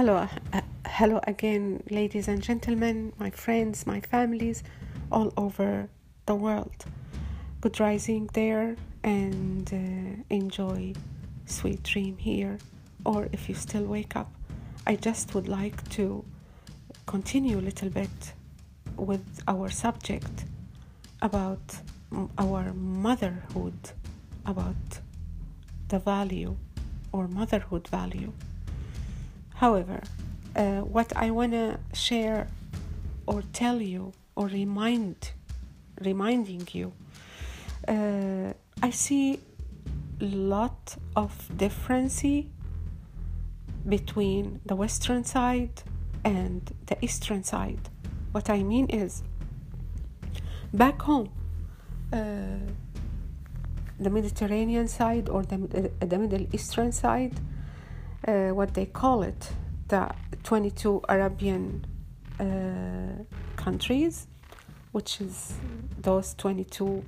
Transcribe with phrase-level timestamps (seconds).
[0.00, 4.62] hello, uh, hello again, ladies and gentlemen, my friends, my families,
[5.12, 5.90] all over
[6.24, 6.86] the world.
[7.60, 10.94] Good rising there, and uh, enjoy
[11.44, 12.56] sweet dream here.
[13.04, 14.32] Or if you still wake up,
[14.86, 16.24] I just would like to
[17.04, 18.32] continue a little bit
[18.96, 20.46] with our subject
[21.20, 21.76] about
[22.38, 23.90] our motherhood,
[24.46, 25.00] about
[25.88, 26.56] the value
[27.12, 28.32] or motherhood value.
[29.60, 30.00] However,
[30.56, 32.46] uh, what I want to share
[33.26, 35.32] or tell you or remind
[36.00, 36.92] reminding you
[37.86, 39.38] uh, I see
[40.20, 42.24] a lot of difference
[43.86, 45.82] between the western side
[46.24, 47.84] and the eastern side.
[48.32, 49.22] What I mean is
[50.72, 51.28] back home
[52.12, 52.18] uh,
[53.98, 57.34] the Mediterranean side or the, uh, the Middle Eastern side,
[58.26, 59.52] uh, what they call it,
[59.88, 60.10] the
[60.44, 61.84] 22 Arabian
[62.38, 63.24] uh,
[63.56, 64.26] countries,
[64.92, 65.54] which is
[66.00, 67.04] those 22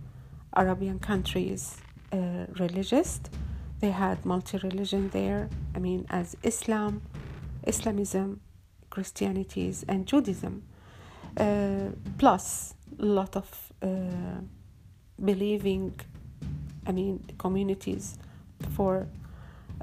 [0.54, 1.76] Arabian countries
[2.12, 3.20] uh, religious.
[3.80, 7.02] They had multi religion there, I mean, as Islam,
[7.66, 8.40] Islamism,
[8.90, 10.62] Christianities, and Judaism,
[11.36, 11.88] uh,
[12.18, 13.72] plus a lot of
[15.24, 15.94] believing
[16.86, 18.18] I mean, communities
[18.74, 19.06] for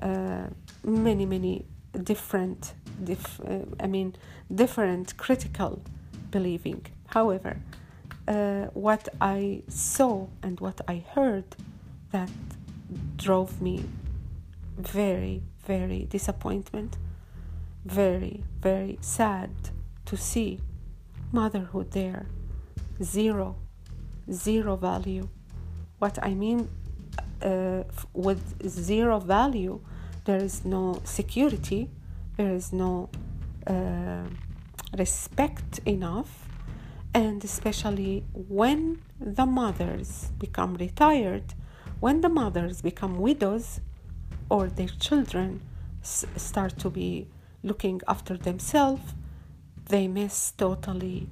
[0.01, 0.47] uh,
[0.83, 1.65] many, many
[2.03, 4.15] different, dif- uh, I mean,
[4.53, 5.81] different critical
[6.31, 6.85] believing.
[7.07, 7.57] However,
[8.27, 11.55] uh, what I saw and what I heard
[12.11, 12.29] that
[13.17, 13.83] drove me
[14.77, 16.97] very, very disappointment,
[17.85, 19.49] very, very sad
[20.05, 20.59] to see
[21.31, 22.25] motherhood there,
[23.03, 23.55] zero,
[24.31, 25.27] zero value.
[25.99, 26.69] What I mean
[27.41, 27.83] uh,
[28.13, 29.81] with zero value,
[30.29, 31.89] there is no security,
[32.37, 33.09] there is no
[33.65, 34.25] uh,
[34.95, 36.47] respect enough,
[37.15, 41.55] and especially when the mothers become retired,
[41.99, 43.81] when the mothers become widows,
[44.51, 45.61] or their children
[46.03, 47.27] s- start to be
[47.63, 49.15] looking after themselves,
[49.87, 51.27] they miss totally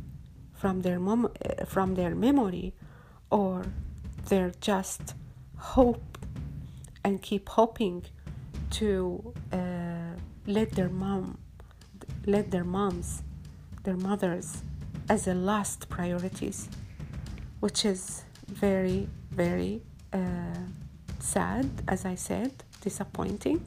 [0.55, 2.73] from their mom- uh, from their memory,
[3.29, 3.63] or
[4.27, 5.13] they're just
[5.75, 6.17] hope
[7.03, 8.03] and keep hoping
[8.71, 9.57] to uh,
[10.45, 11.37] let their mom
[12.25, 13.23] let their moms
[13.83, 14.63] their mothers
[15.09, 16.69] as a last priorities
[17.59, 19.81] which is very very
[20.13, 20.17] uh,
[21.19, 22.51] sad as i said
[22.81, 23.61] disappointing.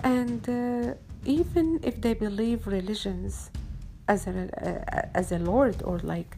[0.00, 0.94] And uh,
[1.24, 3.50] even if they believe religions
[4.14, 6.32] as a uh, as a lord or like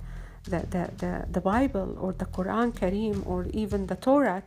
[0.52, 4.44] the, the, the, the Bible or the Quran Kareem or even the Torah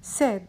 [0.00, 0.46] said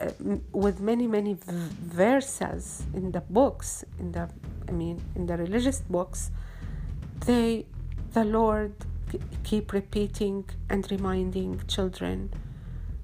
[0.00, 0.10] uh,
[0.52, 4.28] with many many verses in the books in the
[4.68, 6.30] I mean in the religious books
[7.26, 7.66] they
[8.12, 8.72] the Lord
[9.44, 12.32] keep repeating and reminding children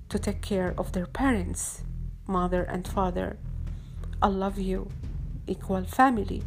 [0.09, 1.83] to take care of their parents
[2.27, 3.39] mother and father.
[4.23, 4.89] I love you
[5.47, 6.43] equal family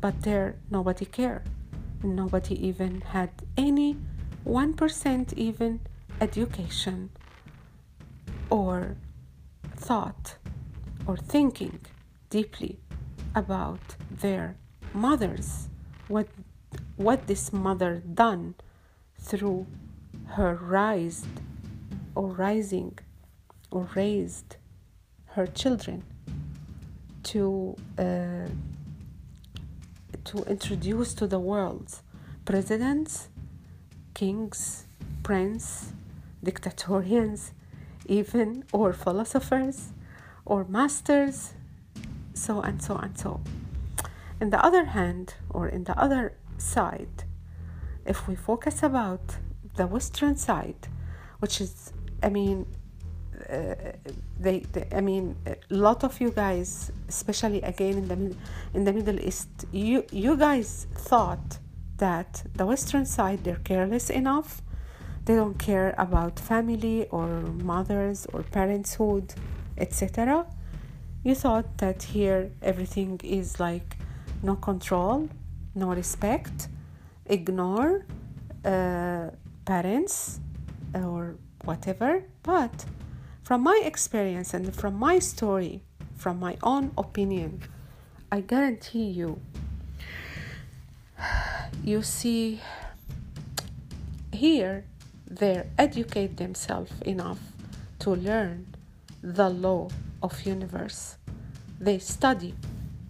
[0.00, 1.42] but there nobody care.
[2.02, 3.96] Nobody even had any
[4.46, 5.80] 1% even
[6.20, 7.10] education
[8.50, 8.96] or
[9.88, 10.36] thought
[11.06, 11.78] or thinking
[12.30, 12.78] deeply
[13.34, 13.84] about
[14.22, 14.56] their
[14.92, 15.68] mothers
[16.08, 16.28] what
[16.96, 18.54] what this mother done
[19.18, 19.66] through
[20.36, 21.34] her raised
[22.14, 22.98] or rising
[23.70, 24.56] or raised
[25.34, 26.02] her children
[27.22, 28.48] to uh,
[30.24, 32.00] to introduce to the world
[32.44, 33.28] presidents,
[34.14, 34.86] kings,
[35.22, 35.92] prince,
[36.44, 37.52] dictatorians,
[38.06, 39.92] even or philosophers
[40.44, 41.54] or masters,
[42.34, 43.40] so and so and so.
[44.40, 47.24] In the other hand, or in the other side,
[48.04, 49.36] if we focus about
[49.76, 50.88] the Western side,
[51.38, 52.66] which is, I mean,
[53.50, 53.74] uh,
[54.38, 58.36] they, they, I mean, a lot of you guys, especially again in the
[58.74, 61.58] in the Middle East, you you guys thought
[61.98, 64.62] that the Western side they're careless enough,
[65.24, 67.26] they don't care about family or
[67.72, 69.34] mothers or parenthood,
[69.78, 70.46] etc.
[71.22, 73.96] You thought that here everything is like
[74.42, 75.28] no control,
[75.74, 76.68] no respect,
[77.26, 78.04] ignore
[78.64, 79.30] uh,
[79.64, 80.40] parents
[80.94, 82.84] or whatever, but
[83.42, 85.82] from my experience and from my story,
[86.16, 87.62] from my own opinion,
[88.30, 89.40] I guarantee you,
[91.82, 92.60] you see,
[94.32, 94.84] here
[95.26, 97.38] they educate themselves enough
[98.00, 98.66] to learn
[99.22, 99.88] the law
[100.22, 101.16] of universe.
[101.80, 102.54] They study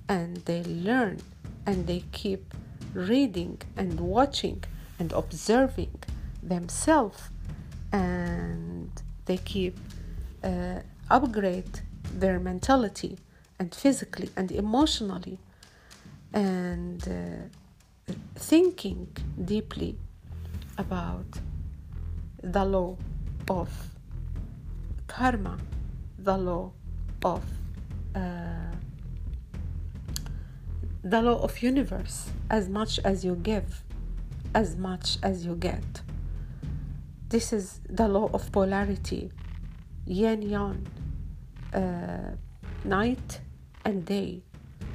[0.08, 1.20] and they learn
[1.66, 2.54] and they keep
[2.92, 4.62] reading and watching
[4.98, 5.94] and observing
[6.42, 7.30] themselves
[7.92, 8.90] and
[9.26, 9.76] they keep
[10.42, 10.80] uh,
[11.10, 11.80] upgrade
[12.12, 13.18] their mentality
[13.58, 15.38] and physically and emotionally
[16.32, 19.08] and uh, thinking
[19.44, 19.96] deeply
[20.76, 21.38] about
[22.44, 22.96] the law
[23.48, 23.70] of
[25.06, 25.58] karma
[26.18, 26.70] the law
[27.24, 27.42] of
[28.14, 28.20] uh,
[31.02, 33.82] the law of universe as much as you give
[34.54, 36.02] as much as you get.
[37.28, 39.32] This is the law of polarity
[40.06, 40.86] yin yang
[41.72, 42.36] uh,
[42.84, 43.40] night
[43.84, 44.42] and day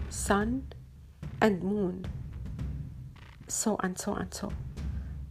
[0.09, 0.67] sun
[1.41, 2.05] and moon.
[3.47, 4.51] So and so and so.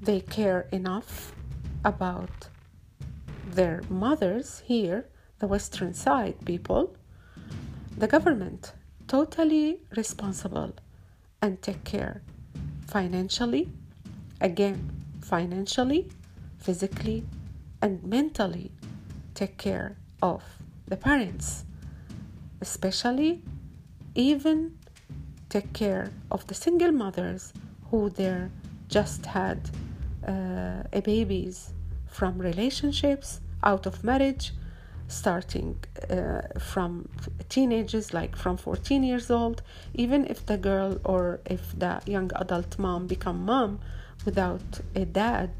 [0.01, 1.33] They care enough
[1.89, 2.49] about
[3.59, 5.01] their mothers here
[5.41, 6.95] the western side people
[7.97, 8.73] the government
[9.07, 10.73] totally responsible
[11.43, 12.23] and take care
[12.87, 13.65] financially
[14.41, 14.79] again
[15.23, 16.03] financially
[16.59, 17.25] physically
[17.83, 18.71] and mentally
[19.35, 20.43] take care of
[20.87, 21.65] the parents
[22.61, 23.43] especially
[24.15, 24.77] even
[25.49, 27.53] take care of the single mothers
[27.91, 28.49] who they
[28.89, 29.59] just had
[30.27, 31.73] uh, a babies
[32.19, 34.53] from relationships out of marriage
[35.07, 35.77] starting
[36.11, 37.09] uh, from
[37.49, 39.63] teenagers like from 14 years old
[39.95, 43.79] even if the girl or if the young adult mom become mom
[44.25, 45.51] without a dad.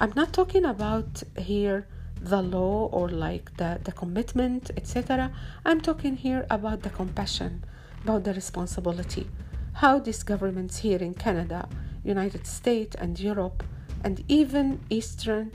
[0.00, 1.86] I'm not talking about here
[2.18, 5.30] the law or like the, the commitment etc
[5.66, 7.62] i'm talking here about the compassion
[8.04, 9.28] about the responsibility.
[9.74, 11.68] How these governments here in canada
[12.04, 13.62] united states and europe
[14.04, 15.52] and even eastern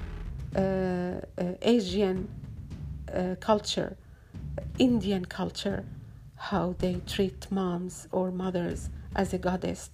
[0.55, 1.21] uh, uh,
[1.61, 2.27] asian
[3.13, 3.97] uh, culture,
[4.79, 5.85] Indian culture,
[6.35, 9.89] how they treat moms or mothers as a goddess.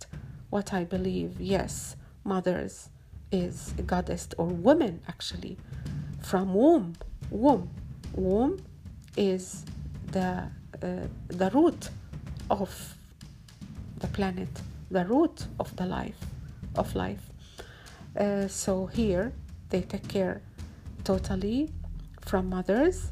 [0.50, 2.90] What I believe, yes, mothers
[3.32, 5.58] is a goddess or woman actually,
[6.22, 6.96] from womb.
[7.32, 7.70] Womb,
[8.14, 8.64] womb
[9.18, 9.66] is
[10.12, 10.50] the
[10.82, 11.90] uh, the root
[12.50, 12.96] of
[13.98, 14.50] the planet,
[14.92, 16.20] the root of the life,
[16.76, 17.33] of life.
[18.18, 19.34] Uh, so here
[19.70, 20.42] they take care
[21.04, 21.72] totally
[22.22, 23.12] from mothers.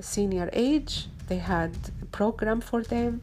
[0.00, 3.20] Senior age they had a program for them.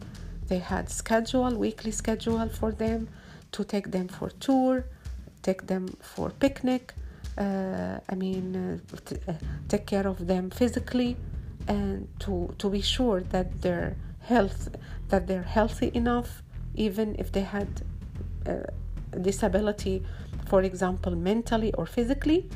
[0.47, 3.07] They had schedule weekly schedule for them
[3.53, 4.85] to take them for tour
[5.45, 6.93] take them for picnic
[7.37, 9.33] uh, i mean uh, t- uh,
[9.71, 11.11] take care of them physically
[11.67, 13.95] and to to be sure that their
[14.31, 14.61] health
[15.11, 16.29] that they're healthy enough
[16.87, 17.69] even if they had
[18.47, 18.53] uh,
[19.29, 19.95] disability
[20.45, 22.49] for example mentally or physically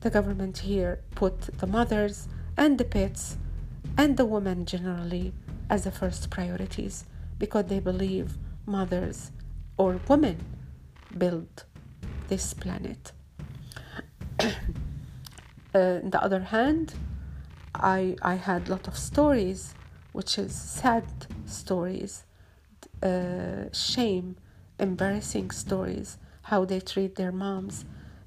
[0.00, 3.36] the government here put the mothers and the pets
[3.96, 5.32] and the women generally
[5.68, 7.04] as the first priorities
[7.38, 8.36] because they believe
[8.66, 9.32] mothers
[9.76, 10.38] or women
[11.16, 11.64] build
[12.28, 13.12] this planet.
[14.40, 14.48] uh,
[15.74, 16.94] on the other hand,
[17.74, 19.74] I, I had a lot of stories,
[20.12, 21.04] which is sad
[21.46, 22.24] stories,
[23.02, 24.36] uh, shame,
[24.78, 26.18] embarrassing stories,
[26.52, 27.76] how they treat their moms,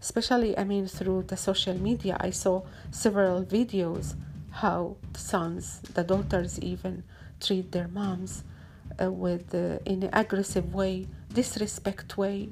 [0.01, 2.55] especially i mean through the social media i saw
[2.91, 4.05] several videos
[4.61, 5.63] how the sons
[5.93, 7.03] the daughters even
[7.39, 8.43] treat their moms
[9.01, 12.49] uh, with uh, in an aggressive way disrespect way.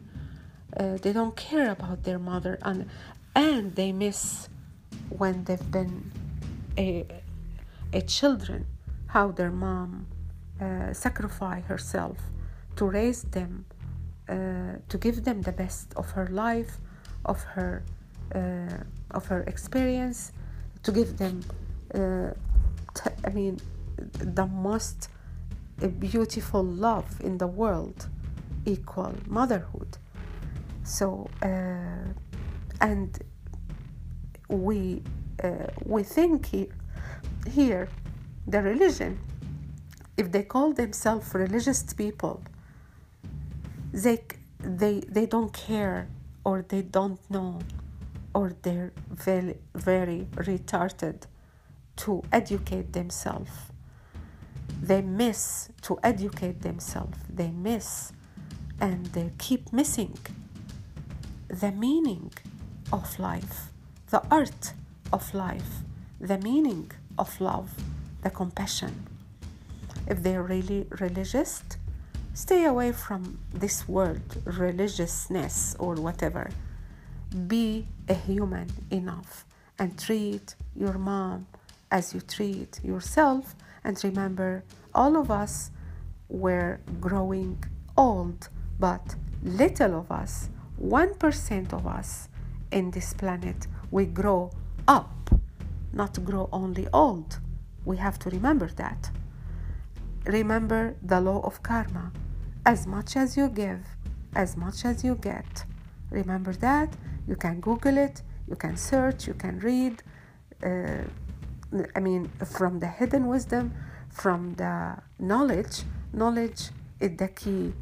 [0.77, 2.89] Uh, they don't care about their mother and
[3.35, 4.49] and they miss
[5.09, 6.11] when they've been
[6.77, 7.05] a,
[7.93, 8.65] a children
[9.07, 10.07] how their mom
[10.59, 12.17] uh, sacrificed herself
[12.75, 13.65] to raise them
[14.29, 14.35] uh,
[14.89, 16.77] to give them the best of her life
[17.25, 17.83] of her
[18.35, 18.77] uh,
[19.11, 20.31] of her experience
[20.83, 21.41] to give them
[21.93, 22.31] uh,
[22.93, 23.59] t- I mean
[24.19, 25.09] the most
[25.99, 28.07] beautiful love in the world
[28.65, 29.97] equal motherhood.
[30.83, 32.13] So uh,
[32.81, 33.19] and
[34.47, 35.01] we
[35.43, 36.67] uh, we think here,
[37.49, 37.89] here
[38.47, 39.19] the religion
[40.15, 42.41] if they call themselves religious people
[43.93, 44.23] they
[44.59, 46.07] they they don't care
[46.43, 47.59] or they don't know
[48.33, 51.23] or they're very, very retarded
[51.95, 53.51] to educate themselves.
[54.81, 57.17] They miss to educate themselves.
[57.29, 58.11] They miss
[58.81, 60.17] and they keep missing
[61.47, 62.33] the meaning
[62.91, 63.71] of life,
[64.09, 64.73] the art
[65.11, 65.83] of life,
[66.19, 67.69] the meaning of love,
[68.23, 69.05] the compassion.
[70.07, 71.63] If they're really religious,
[72.35, 76.49] Stay away from this world, religiousness or whatever.
[77.47, 79.45] Be a human enough
[79.77, 81.45] and treat your mom
[81.91, 83.55] as you treat yourself.
[83.83, 84.63] And remember,
[84.95, 85.69] all of us
[86.27, 87.63] we're growing
[87.95, 88.49] old,
[88.79, 90.49] but little of us,
[90.81, 92.29] 1% of us
[92.71, 94.49] in this planet, we grow
[94.87, 95.29] up,
[95.93, 97.39] not grow only old.
[97.85, 99.11] We have to remember that.
[100.25, 102.11] Remember the law of karma.
[102.65, 103.81] As much as you give,
[104.35, 105.65] as much as you get.
[106.09, 106.89] Remember that.
[107.27, 110.03] You can Google it, you can search, you can read.
[110.61, 111.03] Uh,
[111.95, 113.73] I mean, from the hidden wisdom,
[114.09, 117.73] from the knowledge, knowledge is the key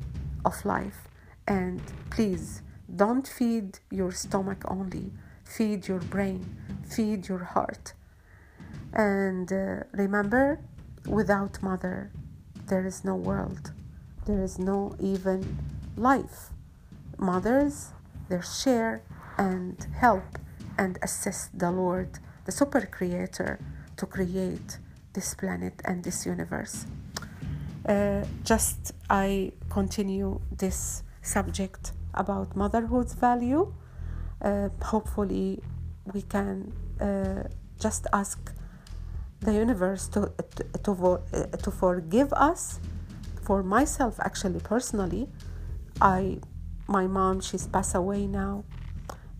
[0.45, 1.07] of life.
[1.47, 2.61] And please
[2.95, 5.11] don't feed your stomach only,
[5.43, 6.55] feed your brain,
[6.87, 7.93] feed your heart.
[8.93, 10.59] And uh, remember,
[11.07, 12.11] without mother,
[12.67, 13.71] there is no world,
[14.25, 15.57] there is no even
[15.95, 16.49] life.
[17.17, 17.91] Mothers,
[18.29, 19.01] they share
[19.37, 20.39] and help
[20.77, 23.59] and assist the Lord, the super creator,
[23.97, 24.79] to create
[25.13, 26.85] this planet and this universe.
[27.87, 33.73] Uh, just I continue this subject about motherhood's value.
[34.41, 35.61] Uh, hopefully,
[36.13, 37.43] we can uh,
[37.79, 38.53] just ask
[39.39, 42.79] the universe to to to, uh, to forgive us.
[43.51, 45.27] For myself, actually, personally,
[45.99, 46.39] I
[46.87, 48.63] my mom she's passed away now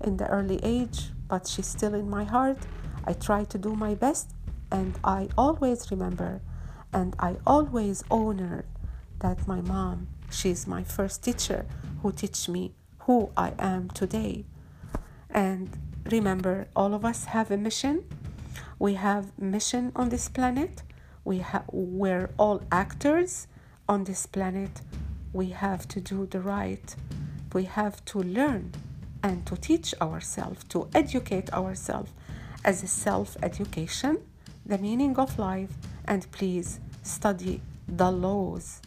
[0.04, 2.58] in the early age, but she's still in my heart.
[3.06, 4.32] I try to do my best,
[4.70, 6.42] and I always remember,
[6.92, 8.66] and I always honor
[9.20, 11.66] that my mom she's my first teacher
[12.02, 12.74] who teach me
[13.08, 14.44] who I am today.
[15.30, 15.70] And
[16.04, 18.04] remember, all of us have a mission.
[18.78, 20.84] We have mission on this planet.
[21.24, 23.48] We have we're all actors
[23.92, 24.82] on this planet.
[25.34, 26.96] We have to do the right.
[27.52, 28.72] We have to learn
[29.22, 32.10] and to teach ourselves, to educate ourselves
[32.64, 34.20] as a self education,
[34.66, 35.74] the meaning of life,
[36.06, 38.82] and please study the laws.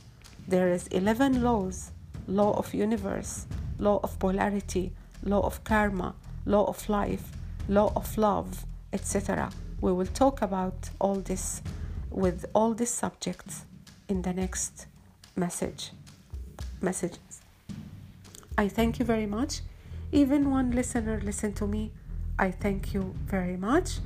[0.48, 1.92] There is 11 laws
[2.26, 3.46] law of universe,
[3.78, 4.90] law of polarity,
[5.22, 6.14] law of karma,
[6.46, 7.30] law of life,
[7.68, 9.50] law of love, etc.
[9.82, 11.60] We will talk about all this
[12.08, 13.66] with all these subjects
[14.08, 14.86] in the next
[15.36, 15.92] message
[16.80, 17.40] messages.
[18.56, 19.62] I thank you very much.
[20.12, 21.90] Even one listener listen to me.
[22.38, 23.98] I thank you very much.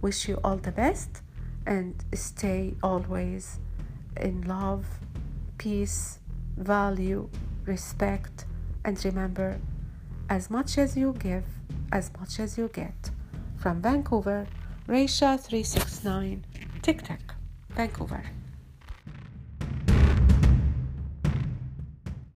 [0.00, 1.22] Wish you all the best
[1.66, 3.58] and stay always
[4.16, 4.86] in love,
[5.58, 6.18] peace,
[6.56, 7.28] value,
[7.66, 8.46] respect,
[8.84, 9.58] and remember
[10.30, 11.44] as much as you give,
[11.92, 13.10] as much as you get.
[13.56, 14.46] From Vancouver,
[14.88, 16.44] Raisha 369,
[16.80, 17.34] TikTok,
[17.70, 18.24] Vancouver.